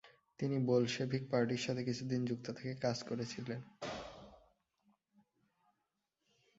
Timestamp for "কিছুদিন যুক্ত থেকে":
1.83-2.73